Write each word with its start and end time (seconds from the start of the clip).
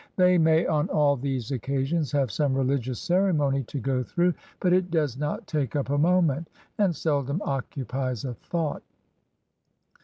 They 0.15 0.39
may, 0.39 0.65
on 0.65 0.89
all 0.89 1.15
these 1.15 1.51
occasions, 1.51 2.11
have 2.11 2.31
some 2.31 2.55
religious 2.55 2.99
ceremony 2.99 3.61
to 3.65 3.79
go 3.79 4.01
through, 4.01 4.33
but 4.59 4.73
it 4.73 4.89
does 4.89 5.15
not 5.15 5.45
take 5.45 5.75
up 5.75 5.91
a 5.91 5.97
moment, 5.99 6.49
and 6.79 6.95
seldom 6.95 7.39
occupies 7.45 8.25
a 8.25 8.33
thought. 8.33 8.81